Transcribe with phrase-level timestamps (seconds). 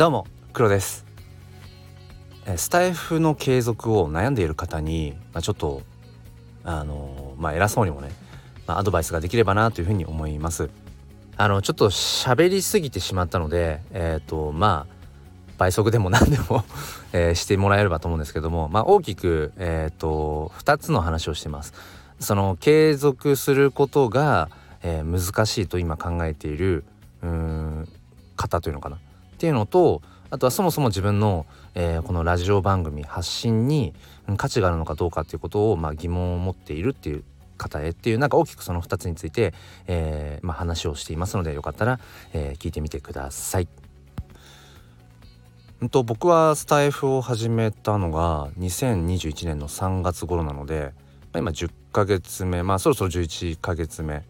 [0.00, 1.04] どうも黒です。
[2.56, 5.82] スタイフの継続を悩んでいる方に、まあ、ちょっと
[6.64, 8.08] あのまあ偉そうにもね、
[8.66, 10.70] まあ、アドバイスができればなというふうに思います。
[11.36, 14.94] あのちょっと喋りすぎてしまったのでえっ、ー、とまあ
[15.58, 16.64] 倍速でも何でも
[17.12, 21.74] えー、してもらえればと思うんですけども、まあ、大きく、えーと、2つの話をしてます。
[22.20, 24.48] その継続することが、
[24.82, 26.86] えー、難しいと今考えている
[27.22, 27.88] うん
[28.36, 28.96] 方というのかな。
[29.40, 33.94] っていうのとあとはそもそも自分の、えー、このラジオ番組発信に
[34.36, 37.24] 価値があるのかどうかっていうことを、まあ、疑問を持っているっていう
[37.56, 39.54] 方へっていうなんか大きくその2つについて、
[39.86, 42.00] えーまあ、話をしていますのでよかったら、
[42.34, 43.68] えー、聞いてみてください。
[45.82, 50.92] んと僕はスタイフを始めたのが2021年の3月頃なので、
[51.32, 54.22] まあ、今10ヶ月目まあそろそろ11ヶ月目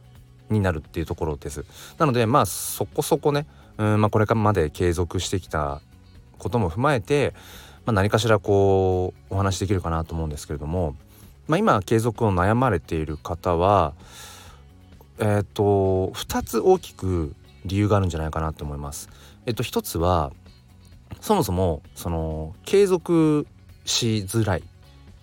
[0.51, 1.65] になるっていうところです
[1.99, 3.47] なのでまあそこそこね
[3.81, 5.81] うん、まあ、これからまで継続してきた
[6.39, 7.33] ことも踏まえて、
[7.87, 10.95] まあ、何かしらこうお話しできるかなと思うんですけれども、
[11.49, 13.95] まあ、今継続を悩まれている方は
[15.19, 19.09] えっ、ー、と2つ大きく理由があるんじゃないかなと思います。
[19.47, 20.31] えっと一つは
[21.23, 23.47] そもそもその継続
[23.87, 24.63] しづらい、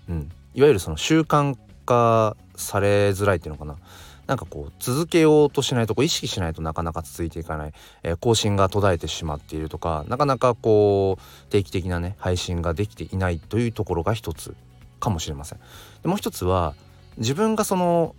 [0.10, 3.78] うん、いわゆるその習慣化されづらいっていうのかな。
[4.28, 14.54] なんかこう続けようとしないとこう意識しないとなかなか続いていかない、えー、更新が途絶えてしまっているとかなかなかこう定期的なね配信ができていないというところが一つ
[15.00, 15.60] かもしれません。
[16.02, 16.76] でもう一つは
[17.18, 18.16] 自分がその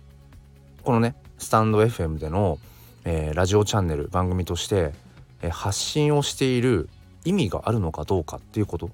[0.83, 2.57] このねスタンド FM での、
[3.05, 4.93] えー、ラジオチャンネル番組として、
[5.41, 6.89] えー、発信をしている
[7.23, 8.89] 意味があるのかどうかっていうこと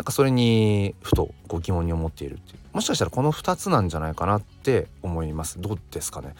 [0.00, 2.58] なんかそれにふとご疑問に思っているっていう。
[2.72, 5.60] もしかしたらこの2つなんじゃないかなって思います。
[5.60, 6.34] どうですかね。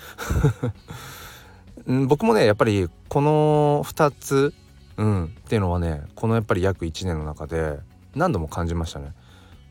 [2.08, 4.55] 僕もねやっぱりこの2つ、
[4.97, 7.80] うん、っていうのはねこのやっぱり約1年の中で
[8.14, 9.12] 何度も感じましたね。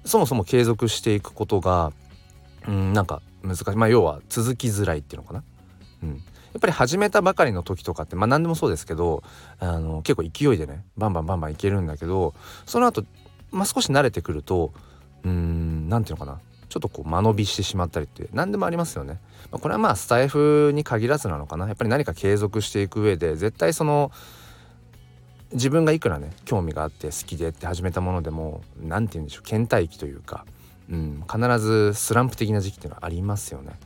[0.06, 1.92] そもそも継続していくことが
[2.68, 3.76] うんなんか難しい。
[3.76, 5.44] まあ要は続きづらいっていうのかな。
[6.04, 6.10] うん。
[6.10, 9.24] やっぱり始めたばかりの時とかってまあ何でもそうですけど
[9.60, 12.36] あの結構勢いでねバンバンバンバンいけるんだけど
[12.68, 13.04] その後、
[13.52, 14.74] まあ少し慣れてくると
[15.24, 16.40] うーん何て言うのかな
[16.70, 19.20] ちょっとこう間延びしてしまったりって何でもありますよね。
[19.52, 24.12] まあ、これはまあスタイフに限らずなのかなやっぱり何か継続していく上で絶対その
[25.52, 30.46] 自分がいくらね興味があって好きでって始めたものでも何て言うんでしょう倦怠期というか、
[30.92, 33.80] うん、必ずスランプ的な時期っていうのはありますよね。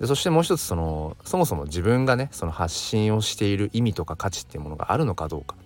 [0.00, 5.56] でそしてもう一つそのそもそも自分がねその発信をしている意味とか価値っていうものがあるのかどうか、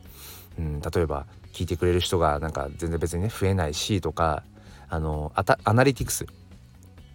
[0.59, 4.43] うん、例えば聞いてくれる人がなんか全然別にね増えないしとか
[4.89, 6.27] あのアナリティクス、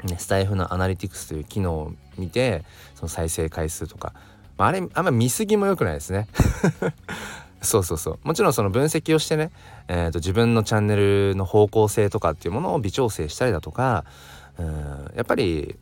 [0.03, 2.63] ね、スタイフのアナリティクスという機能を見て
[2.95, 4.13] その再生回数とか、
[4.57, 6.27] まあ、あれあんま見過ぎも良くないですね。
[7.61, 8.19] そうそうそう。
[8.23, 9.49] もちろんその分析をしてね、
[9.87, 14.03] えーと、自分のチャンネルの方向性とかっていうものを微調整したりだとか
[14.59, 15.75] うんやっぱり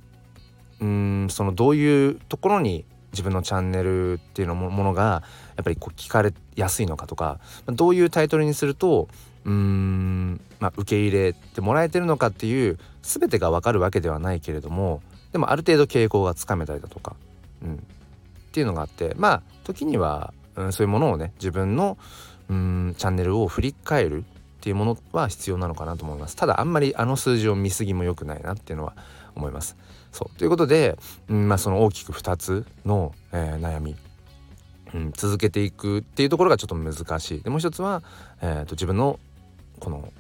[0.80, 5.24] うんそのどういうところに自分のチャンネルっていうのものが
[5.56, 9.08] やっぱりこう聞かれやすいのかとかどういうタイトルにすると
[9.46, 15.02] うーん、まあ、受け入れてもらえてるのかっていう全てが分かるわけではないけれども
[15.32, 17.16] でもある程度傾向がつかめたりだとか、
[17.64, 17.78] うん、っ
[18.52, 21.98] ていうのがあってまあ時には、うん、そういうものをね自分の
[22.50, 24.24] うんチャンネルを振り返るっ
[24.62, 26.36] ていうものは必要なのかなと思います。
[26.36, 28.94] ただあんまりあの数字を見過ぎも良くないなっていうのは
[29.36, 29.76] 思います。
[30.12, 30.98] そうということで、
[31.30, 33.96] うんまあ、その大きく2つの、えー、悩み、
[34.94, 38.04] うん、続けていくっていうところがちょっと難しいでもう一つは、
[38.42, 39.20] えーと、自分の
[39.80, 40.12] この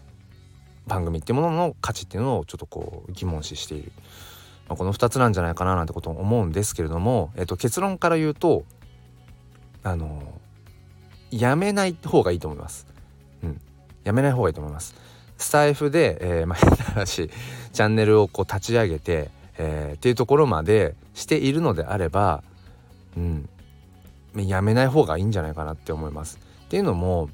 [0.87, 3.91] 番組っていうものの価値っていうのをちょっとこう疑問視している、
[4.67, 8.63] まあ、この2つなんじゃないかななんてことを思うんですけれども、えーと結論から言うと
[9.83, 10.21] あの
[11.31, 12.85] やめない方がいいと思います。
[13.43, 13.61] うん、
[14.03, 14.93] やめない方がいいと思います。
[15.37, 17.29] スタイフで、えー、まあ、変な話
[17.71, 22.43] チャンネルをこう立ち上げて、えー、っていうところまでしているのであれば、
[23.17, 23.49] うん、
[24.35, 26.39] やめない方がいいんじゃないかなって思います。
[26.65, 27.29] っていうのも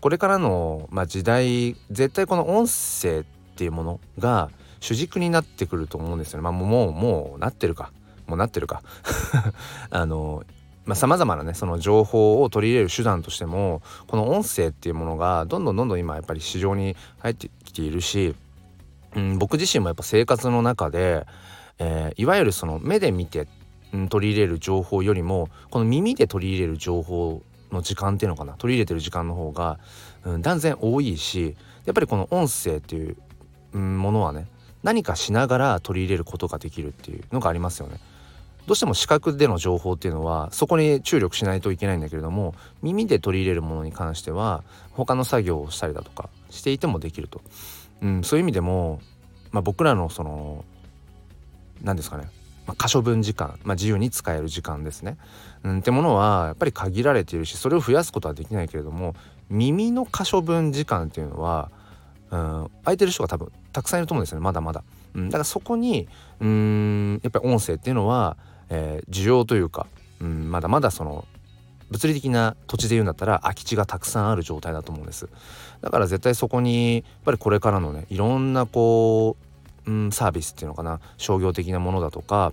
[0.00, 3.24] これからの、まあ、時代絶対この音声っ
[3.56, 4.50] ていうものが
[4.80, 6.42] 主軸になってくると思うんですよね。
[6.42, 7.90] まあ、もうもうなってるか
[8.26, 8.82] もうなってるか
[9.90, 10.44] あの
[10.92, 18.34] さまざ、まなねその情報を取り入れる手段としてもこの音声っていうものがどんどんどんどん今やっぱり市場に入ってきているし、
[19.14, 21.26] うん、僕自身もやっぱ生活の中で、
[21.78, 23.46] えー、いわゆるその目で見て、
[23.92, 29.78] うん、取り入れる情報よりもこの耳で取り入れる情報の時間っていうのかな取り入れてる時間の方が、
[30.24, 33.16] うん、断然多いしやっぱりこの音声っていう、
[33.72, 34.46] うん、ものはね
[34.82, 37.98] 何かしながら取り入れることができるっていうのがありますよね。
[38.66, 47.42] どうしても視覚での情報っていうのはそこに注力しないといけないんだけれども耳で取り入れるものに関しては他の作業をしたりだとかしていてもできると、
[48.02, 49.00] うん、そういう意味でも、
[49.52, 50.64] まあ、僕らのその
[51.82, 52.28] 何ですかね、
[52.66, 55.16] まあ、可処分時間、まあ、自由に使える時間ですね、
[55.62, 59.14] うん、ってものはやっぱり限られているしそれを増やすことはできないけれども
[59.50, 61.70] 耳の可処分時間っていうのは、
[62.30, 64.82] うん、空いてる人が多分たくさんいると思うんですよねまだまだ。
[65.14, 66.08] うん、だからそこに
[66.40, 68.36] うんやっぱり音声っていうのは、
[68.68, 69.86] えー、需要というか、
[70.20, 71.26] うん、まだまだその
[71.90, 75.28] 物理的な土地で言うんだったら空き地がたくさんある状態だと思うんです
[75.80, 79.36] だから絶対そこにやっぱりこれからのねいろんなこ
[79.86, 82.52] う、うん、サービスっていうのかな商業的なものだとか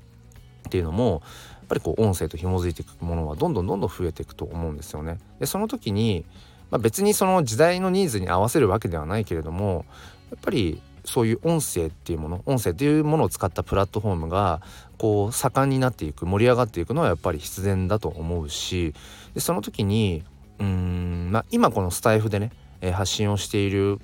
[0.68, 1.22] っていうのも
[1.60, 5.20] やっぱりこう音声と紐づいていくものはどんどんどんどん増えていくと思うんですよね。
[5.40, 6.26] でその時に、
[6.70, 9.86] まあ、別にその時代のニーズに合わせるわけではないけれども
[10.30, 14.62] やっぱりそういう音声っていうもの音声っていうものを使ったプラットフォームが
[15.02, 18.94] こう盛んになっていく盛り上がっていくのはやっぱり必然だと思うし
[19.34, 20.24] でその時に
[20.60, 22.52] うーん、まあ、今このスタイフでね、
[22.82, 24.00] え、発信をしている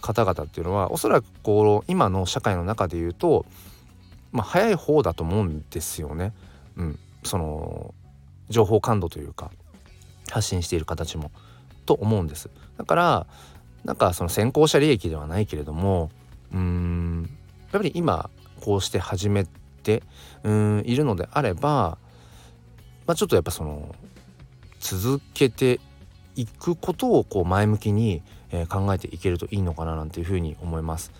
[0.00, 3.44] 方々っていうのはおそらくこう今の社会の中で言うと、
[4.32, 6.32] まあ、早い方だと思うんですよね。
[6.78, 7.92] うん、その
[8.48, 9.50] 情報感度というか
[10.30, 11.30] 発信している形も
[11.84, 12.48] と思うんです。
[12.78, 13.26] だから
[13.84, 16.10] なんかその先行者利益ではないけれども
[16.54, 17.28] うーん
[17.70, 18.30] やっぱり今
[18.62, 19.46] こうして始め
[19.86, 20.02] て
[20.42, 21.98] うんいるのであれば、
[23.06, 23.94] まあ、ちょっとやっぱその
[24.80, 25.78] 続けて
[26.34, 31.12] いくことをこう前向きに、えー、考えていけるといいのかななんていうふうに思います。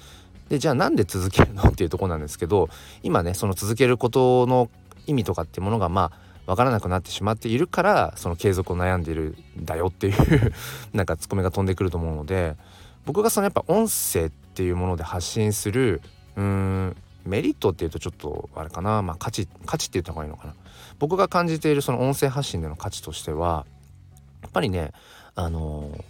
[0.48, 2.68] でじゃあなんで続けるのっていうとこなんですけど
[3.02, 4.70] 今ねその続けることの
[5.06, 10.52] 意味とかっていうものがまあ分からなくなってしまっているからその継続を悩んでいるんだよっていう
[10.94, 12.56] なんかツッコミが飛んでくると思うので
[13.04, 16.00] 僕がそのやっぱ音声っていうもので発信する
[16.36, 20.54] うーんメリットっていうとちょっとあれかなまあ価値価値って言った方がいいのかな
[20.98, 23.66] 僕が感じているその音声発信での価値としては
[24.42, 24.92] やっぱりね
[25.34, 26.04] あのー、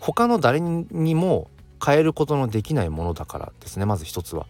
[0.00, 1.50] 他の誰にも
[1.84, 4.46] 変えることのできないものだからですねまず一つは。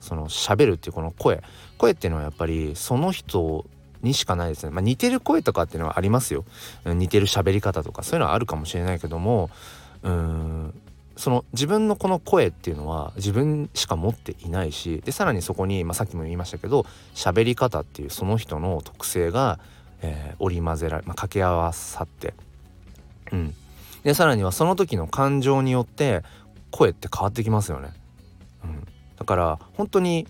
[0.00, 1.44] その喋るっていうこの声
[1.78, 3.64] 声っていうのはやっぱりその人
[4.02, 4.70] にしかないですね。
[4.72, 6.44] まあ、似てる声とかっていうのはありますよ。
[6.84, 9.48] 似てる喋り方とかそういうのはあるかもしれないけども
[10.02, 10.74] うーん
[11.22, 16.84] その自分のこの声っていうのは自分しか持っていないしでさらにそこに、まあ、さっきも言いましたけど
[17.14, 19.60] 喋り方っていうその人の特性が、
[20.00, 22.34] えー、織り交ぜられ、まあ、掛け合わさって、
[23.30, 23.54] うん、
[24.02, 26.24] でさらにはその時の感情によって
[26.72, 27.90] 声って変わってきますよね。
[28.64, 28.84] うん、
[29.16, 30.26] だから本当に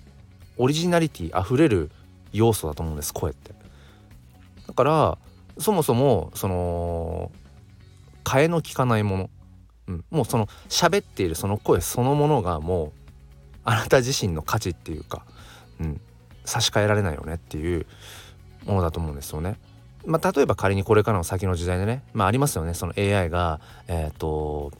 [0.59, 1.91] オリジナリティあふれる
[2.35, 3.55] 要素だと思うんです声って。
[4.67, 5.19] だから
[5.56, 7.33] そもそもその
[8.25, 9.31] 替えの利かないもの、
[9.88, 12.93] うん、もうその喋っているその声そのものがもう
[13.64, 15.25] あなた自身の価値っていうか、
[15.81, 16.00] うん、
[16.44, 17.87] 差し替えられないよねっていう
[18.64, 19.56] ものだと思うんですよね。
[20.05, 22.75] まあ、例えば仮にこれからの先の時代でね、まあ、ありますよね。
[22.75, 24.73] その AI が、えーと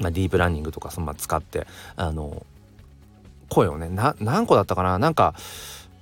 [0.00, 2.44] まあ、ディープランニングとかそのまあ使ってあの
[3.48, 3.88] 声をね
[4.20, 4.98] 何個だったかな？
[4.98, 5.34] なんか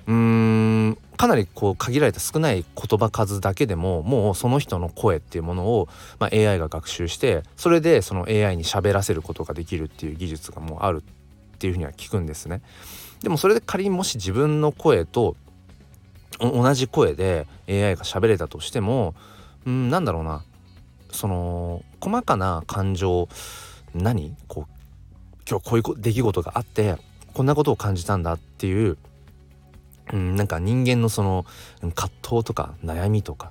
[0.07, 5.89] うーんかなりこう限られた少ない言葉数だけでももうその人の声っていうものを、
[6.21, 12.63] まあ、AI が学習してそれでその AI に喋らせることができるっていう技術がもうあるっていうふうには聞くんですね。
[13.21, 15.35] でもそれで仮にもし自分の声と
[16.39, 19.17] 同じ声で AI が喋れたとしても
[19.67, 20.45] うんなんだろうな
[21.11, 23.29] その細かな感情
[23.93, 24.37] 何？
[24.47, 24.73] こう
[25.51, 26.97] 今日こういう出来事があって
[27.35, 28.99] こんなことを感じたんだっていう
[30.13, 31.45] うん、なんか人間のその
[31.95, 33.51] 葛藤とか悩みとか、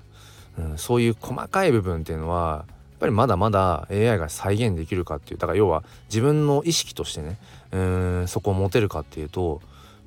[0.57, 7.37] うん、そういう細かい部分っていうのはやっぱりまだまだ AI が再現できるかっていうだから要は自分の意識としてね
[7.71, 9.59] うんそこを持てるかっていうとやっ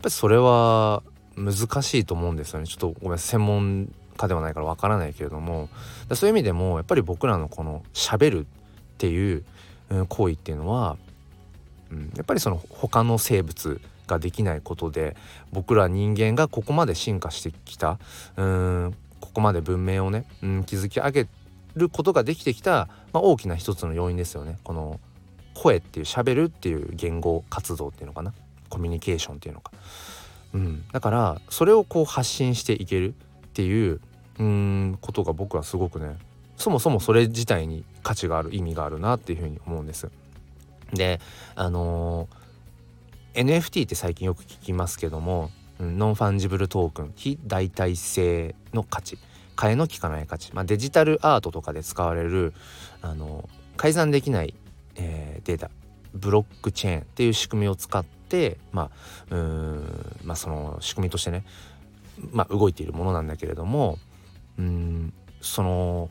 [0.03, 1.03] ぱりそれは
[1.37, 2.67] 難しいと思うんですよね。
[2.67, 5.69] ちょっとごめん専門家ではないからわからないけれども
[6.13, 8.45] そういう意味でもやっぱり僕らのこのしゃべるっ
[8.99, 9.45] ていう、
[10.09, 10.99] 行為っていうのは、
[11.91, 15.17] うん、やっぱりその他の生物ができないことで
[15.53, 17.99] 僕ら人間がここまで進化してきた
[18.37, 21.29] うんここまで文明をね、うん、築き上げ
[21.77, 24.59] ることができてきた、まあ、大きな一つの要因ですよね。
[24.65, 24.99] この
[25.55, 28.33] 声っていう喋るっていう言語活動っていうのかな
[28.71, 29.73] コミュニケーションっていうのか、
[30.55, 34.01] うん、だからそれをこう発信していけるっていう
[34.39, 36.17] うんことが僕はすごくね
[36.57, 40.11] そもそもそれ自体に価値がある意味があるなっていうふうに思うんです。
[40.95, 41.21] で
[41.55, 42.41] あのー
[43.35, 49.19] NFT って最近よく聞きますけども、うん、 non-fungible token 非代替性の価値
[49.57, 52.55] 替えの利かない価値、まあ、デジタルアートとかで使われる
[53.03, 54.55] あの改ざんできない、
[54.97, 55.71] えー、データ
[56.15, 58.91] ブロックチェーンっていう仕組みを使ってま
[59.31, 61.45] あうんまあその仕組みとしてね
[62.33, 63.99] まあ、動いているものなんだけれども
[64.59, 66.11] うんその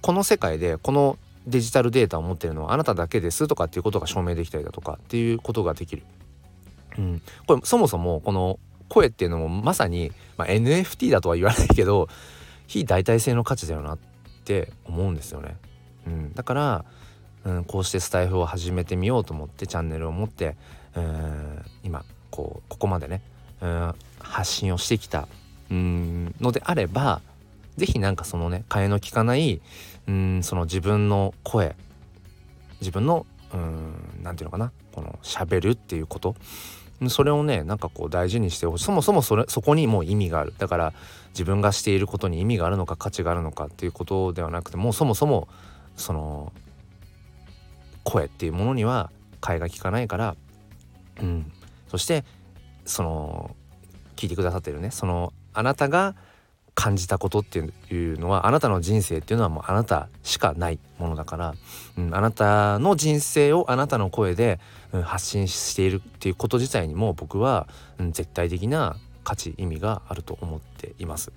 [0.00, 6.02] この世界でこのデジタルデータを持ってるのはあなただけですとかっていうことが証明できたりだとかっていうことができる。
[6.98, 8.58] うん、これそもそもこの
[8.88, 12.08] 声っていうのもまさに、まあ、NFT だとは言わないけど
[12.66, 13.98] 非代替性の価値だよなっ
[14.44, 15.56] て思うんですよね。
[16.06, 16.84] うん、だから、
[17.44, 20.56] うん、こうしてスタイフを始めてみようと思ってチャンネルを持って、
[20.94, 23.22] うん、今こうここまでね、
[23.60, 25.28] うん、発信をしてきた、
[25.70, 27.22] うん、のであれば
[27.76, 29.60] 是非なんかそのね替えの利かない
[30.06, 31.76] うんその自分の声
[32.80, 33.26] 自分の
[34.22, 36.34] 何て言うのかなこの喋るっていうこと
[37.08, 38.84] それをねなんかこう大事にしてほしい。
[38.84, 40.54] そもそもそれそこにもう意味がある。
[40.58, 40.92] だから
[41.30, 45.48] 自分がしていることに意味があるのか価値があるのかっていうことではなくてもうそもそも
[45.96, 46.52] その
[48.04, 49.10] 声っていうものには
[49.40, 50.36] 替えが利かないから
[51.20, 51.50] うん。
[51.88, 52.24] そして
[52.84, 53.56] その
[54.16, 56.14] 聞いてくださってるねそのあなたが
[56.74, 61.54] 感じたことっていうのはあなたの人生っていうのはもうあなたしかないものだから、
[61.98, 64.58] うん、あなたの人生をあなたの声で、
[64.92, 71.32] うん、発信しているっていうこと自体にも僕は、うん、絶対的な価値意味があると思っています。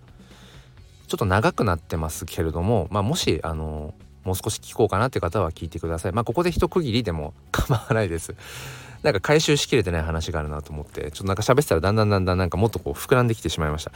[1.08, 6.12] ちょっと長くなってますけれども、まあ、もしあのもう少し聞こうかなって方は聞いてください。
[6.14, 8.36] まあここで一区切りでも構わないです。
[9.04, 13.92] なんか回収しきれてない話があるなと思ってちょっとなんか喋ってたらだんだんだんだんなんかもっとこう膨らんできてしまいました。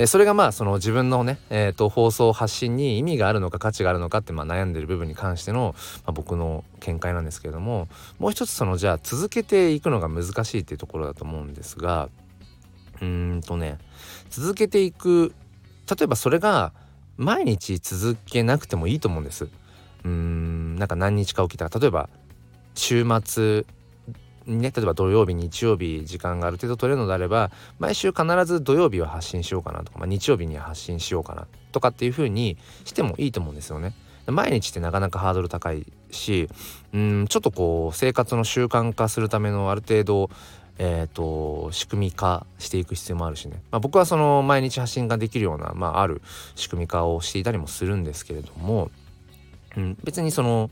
[0.00, 5.74] えそれがまあその自分のね、えー、と放送発信に意味があるのか価値があるのかってまあ悩んでる部分に関しての、
[6.04, 7.88] まあ、僕の見解なんですけれども
[8.20, 12.08] もう一つそのじゃあ続けていくのが難しいっていうところだと思うんですが
[13.00, 13.78] うーんとね
[14.30, 15.34] 続けていく
[15.90, 16.72] 例えばそれが
[17.16, 19.46] 毎日続けなくてもいいと思うんです。
[19.46, 22.08] うーんなんか何日か起きた例えば
[22.76, 23.64] 週末
[24.48, 33.92] ね例えば土曜日日曜日時間がある程度取れるのであれば毎週必ず土曜日は発信しようかなとか、まあ、日曜日には発信しようかなとかっていう風にしてもいいと思うんですよね。
[34.26, 36.50] 毎日ってなかなかハードル高いし
[36.92, 40.30] うんちょっとこう生活の習慣化するためのある程度
[40.80, 46.22] えーと、仕組み化していく必要もあるしね、まあ、僕はその毎日発信ができるような、まあ、ある
[46.54, 48.90] 仕組み化をしていたりもするんですけれども、
[49.76, 50.70] うん、別にその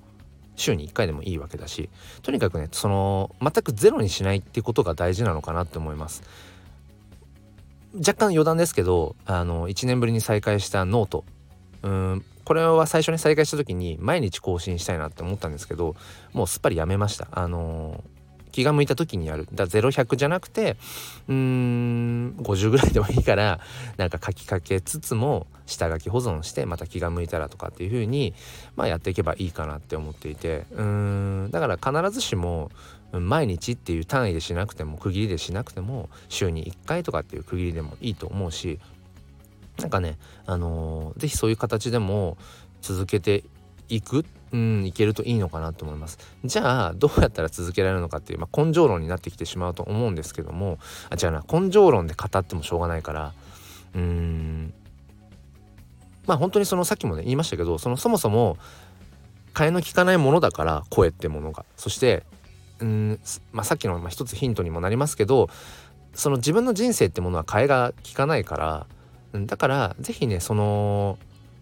[0.57, 1.89] 週に1回でもいいわけだし
[2.23, 6.23] とにかくねその全くゼロにしないってことが大事なのかなって思います。
[7.97, 11.25] 若干余談ですけどあの1年ぶりに再開したノート。
[11.83, 15.97] うんこれは最初に再開した時に毎日更新したいなって思ったんですけど
[16.33, 17.27] もうすっぱりやめました。
[17.33, 18.05] あの
[18.53, 19.49] 気が向いた時にやる。
[19.53, 20.77] だから0100じゃなくて
[21.29, 23.61] うーん50ぐらいでもいいから
[23.97, 28.35] なんか書きかけつつも下書き保存してまた気が向いたらとかっていう風に
[28.77, 30.65] まあやっていけばいいかなって思っていて。
[30.73, 30.83] うー
[31.49, 32.71] んだから必ずしも
[33.13, 38.79] 毎日っていう単位でしなくても区切りでしなくても週に1回とかっていう区切りでもいいと思うし
[39.79, 42.37] なんかねあのー、是非そういう形でも
[42.81, 43.45] 続けて
[43.89, 46.19] いくうんいけるといいのかなと思います。
[46.45, 50.79] じゃあどうやったら続けられるのかっていう、まあ、根性論になってきてしまうと思うんですけども
[51.11, 53.33] あ違うな根性論で語ってもしょうがないから
[53.95, 54.75] うーん
[56.27, 58.57] まあ本当にそのさっきもね言いましたけどそのそもそも
[59.55, 61.65] 替えの利かないものだから声ってものが。
[61.77, 62.25] そして
[62.81, 63.21] うん、
[63.53, 65.49] まあ、さっきの、一つヒントにもなりますけど
[66.15, 68.87] その自分の人生ってものは替えが利かないから
[69.47, 71.19] だから是非ねその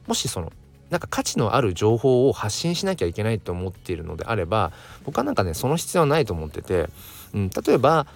[0.06, 0.52] もしその
[0.90, 4.70] なんか価値のある情報を発信しなきゃいけないと思っているのであれば
[5.04, 6.88] 僕はなんかねその必要はないと思ってて、
[7.32, 8.06] うん、例えば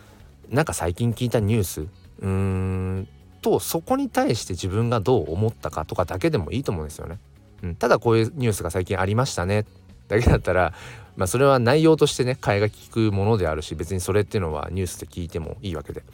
[0.48, 3.08] なんか最近聞いたニュースうーん
[3.48, 7.18] とそこに対して自分がどう思ったかとかだけでもいいと思うんですよね。
[7.62, 9.64] うん、ただこういうニュースが最近ありましたね
[10.06, 10.72] だけだったら、
[11.16, 16.04] まあ、それは内容としてね替えが利くものであるし別にそれっていうのはニュースで聞いてもいいわけで、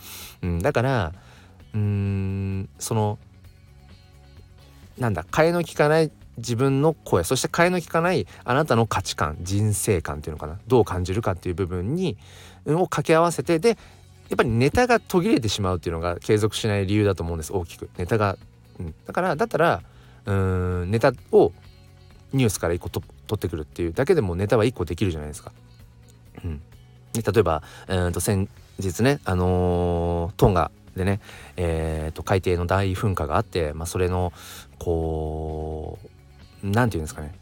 [0.43, 1.13] うん、だから
[1.75, 3.19] うーんその
[4.97, 12.17] なんだ替えの利かない自分の声そして替えの利かないあなたの価値観人生観っていうのかなどう感じるかっていう部分に
[12.67, 13.77] を掛け合わせてで
[14.29, 17.91] やっぱりネタが途切れてしまうっていうのが継続しない理由だと思うんです大きく。
[17.99, 18.37] ネタが、
[18.81, 19.83] うん、だからだったら
[20.27, 21.53] うんネタを
[22.33, 25.53] ニュースから1個と取ってくるっていうだけでもネタは1個できるじゃないですか。
[26.45, 26.61] うん、
[27.13, 31.21] で例えば、えー、と先日ねあのー、トンガでね、
[31.57, 34.33] えー、と海底の大噴火があって、まあ、それの
[34.79, 37.35] こう何て言うんですかね。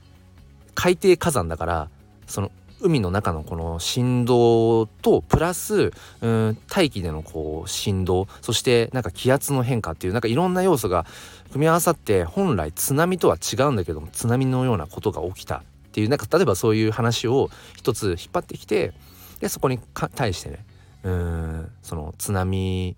[0.75, 1.89] 海底火山だから
[2.27, 2.51] その
[2.83, 11.07] 海の中のこの振動とプラスうん大気でのこう振動そしてなんか気圧の変化っていうなんかいろんな要素が
[11.53, 15.63] 組み合わさって本来津波とは違うんだけども津波のようなことが起きたっ
[15.93, 18.93] ていうなんか例えばそういう話を一つ引っ張ってきて
[19.41, 19.79] でそこに
[20.15, 20.65] 対してね
[21.05, 22.97] うんその津波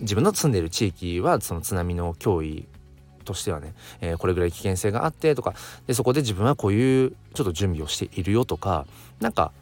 [0.00, 2.66] 自分の住んでいる地域はその津波の脅威
[3.24, 5.54] としてはね、えー、これぐらい危険性があってとか
[5.86, 8.86] でそこで自分はこういうちょっと準備をしているよとか
[9.20, 9.52] なんか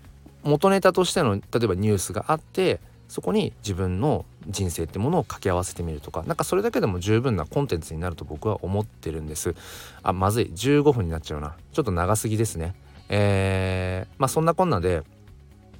[0.43, 9.55] 元ネタとしての例えばニュースがあってそこに自分の人生ってものを掛け合わせてみるとか何かそれだけでも十分なコンテンツになると僕は思ってるんです。
[10.03, 10.47] あまずい。
[10.47, 11.55] 15分になっちゃうな。
[11.73, 12.75] ちょっと長すぎですね。
[13.11, 15.03] えー、まあそんなこんなで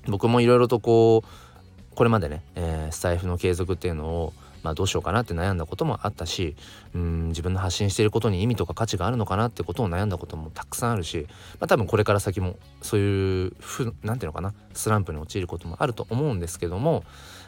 [0.07, 6.57] 僕もいろいろとこうこれまでね、えー、スタイフの継続っていうのをまあ、どうしようかなって悩んだこともあったし
[6.95, 11.27] うん自分の発信していることに意味とか価値があるのかなってことを悩んだこともたくさんあるし、
[11.61, 17.05] まあ、多分これから先もそういうふなんていうのかなスランプに陥ることもあると思うんですけども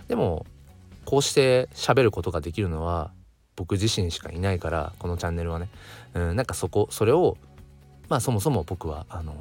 [0.08, 0.46] でも
[1.04, 3.12] こうして喋ることができるのは
[3.56, 5.68] 僕自身しかいないからこのチャンネルはね
[6.14, 7.36] うんなんかそこそれを
[8.08, 9.34] まあそもそも僕はあの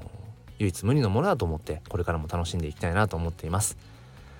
[0.59, 3.77] 唯一無二のものだと思ってこれからも楽しんでいきたいなと思っています。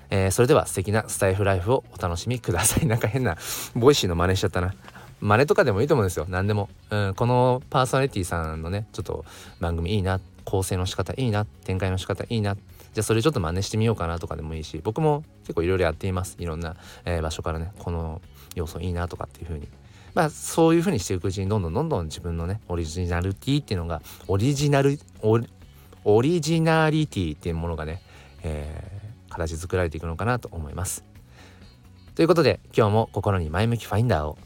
[0.10, 2.86] えー、それでは素敵なスタエフライフをお楽しみください。
[2.88, 3.38] なんか変な
[3.76, 4.74] Voicy の真似しちゃったな。
[5.22, 6.26] 真似とかでもいいと思うんですよ。
[6.30, 6.70] 何でも。
[6.90, 9.26] うん、このパーソナリティさんのね、ちょっと
[9.60, 12.56] 番組いいな、構成の仕方いいな、展開の仕方いいな。
[12.56, 16.36] じゃあそれちょっと真似してみようかなとかでもいいし、僕も結構いろいろやっています。
[16.40, 18.22] いろんな、えー、場所からね、この
[18.56, 19.68] 要素いいなとかっていう風に。
[20.14, 28.02] まあそういう風にしていくうちにどんどんどんどん自分のね、オリジナルティっていうのが、オリジナル、オリジナリティっていうものがね、
[28.44, 28.93] えー
[29.34, 31.04] 形作られていくのかなと思います。
[32.16, 34.38] ということで今日も心に前向きファインダーを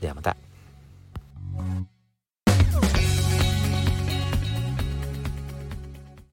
[0.00, 0.36] ではまた。